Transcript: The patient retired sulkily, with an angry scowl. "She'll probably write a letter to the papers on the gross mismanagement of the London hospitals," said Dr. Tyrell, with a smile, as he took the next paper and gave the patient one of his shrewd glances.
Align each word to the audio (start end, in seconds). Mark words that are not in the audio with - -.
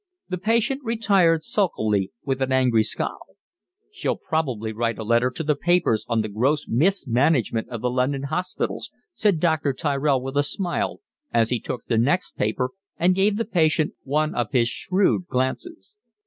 The 0.29 0.39
patient 0.39 0.81
retired 0.83 1.43
sulkily, 1.43 2.11
with 2.25 2.41
an 2.41 2.51
angry 2.51 2.81
scowl. 2.81 3.35
"She'll 3.91 4.15
probably 4.17 4.73
write 4.73 4.97
a 4.97 5.03
letter 5.03 5.29
to 5.29 5.43
the 5.43 5.53
papers 5.53 6.07
on 6.09 6.21
the 6.21 6.27
gross 6.27 6.65
mismanagement 6.67 7.69
of 7.69 7.81
the 7.81 7.89
London 7.91 8.23
hospitals," 8.23 8.91
said 9.13 9.39
Dr. 9.39 9.73
Tyrell, 9.73 10.19
with 10.19 10.37
a 10.37 10.41
smile, 10.41 11.01
as 11.31 11.51
he 11.51 11.59
took 11.59 11.85
the 11.85 11.99
next 11.99 12.35
paper 12.35 12.71
and 12.97 13.13
gave 13.13 13.37
the 13.37 13.45
patient 13.45 13.93
one 14.01 14.33
of 14.33 14.53
his 14.53 14.67
shrewd 14.67 15.27
glances. 15.27 15.95